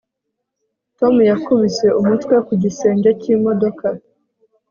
[0.97, 3.87] Tom yakubise umutwe ku gisenge cyimodoka